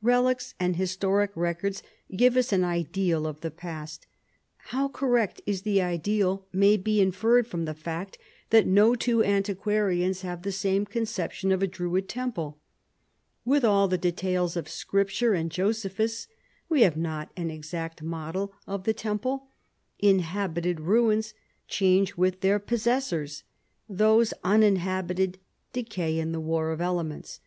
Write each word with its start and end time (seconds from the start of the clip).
Relics 0.00 0.54
and 0.58 0.76
historic 0.76 1.32
records 1.34 1.82
give 2.16 2.34
us 2.38 2.50
an 2.50 2.64
ideal 2.64 3.26
of 3.26 3.42
the 3.42 3.50
past. 3.50 4.06
How 4.72 4.88
correct 4.88 5.42
is 5.44 5.64
the 5.64 5.82
ideal 5.82 6.46
may 6.50 6.78
be 6.78 6.98
inferred 6.98 7.46
from 7.46 7.66
the 7.66 7.74
fact 7.74 8.16
that 8.48 8.66
no 8.66 8.94
two 8.94 9.22
antiquarians 9.22 10.22
have 10.22 10.44
the 10.44 10.50
same 10.50 10.86
conception 10.86 11.52
of 11.52 11.62
a 11.62 11.66
Druid 11.66 12.08
temple. 12.08 12.58
With 13.44 13.66
all 13.66 13.86
the 13.86 13.98
details 13.98 14.56
of 14.56 14.66
Scripture 14.66 15.34
and 15.34 15.50
Josephus, 15.52 16.26
we 16.70 16.80
have 16.80 16.96
not 16.96 17.30
an 17.36 17.50
exact 17.50 18.02
model 18.02 18.54
of 18.66 18.84
the 18.84 18.94
temple. 18.94 19.48
Inhabited 19.98 20.80
ruins 20.80 21.34
change 21.68 22.16
with 22.16 22.40
their 22.40 22.58
possessors: 22.58 23.42
those 23.90 24.32
uninhabited 24.42 25.38
decay 25.74 26.18
in 26.18 26.32
the 26.32 26.40
war 26.40 26.70
of 26.72 26.80
elements. 26.80 27.40